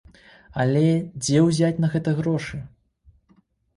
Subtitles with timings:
[0.61, 0.85] Але
[1.25, 2.57] дзе ўзяць на гэта грошы?